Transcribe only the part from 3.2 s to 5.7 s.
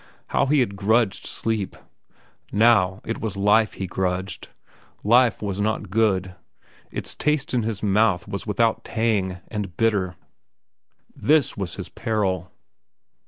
was life he grudged. Life was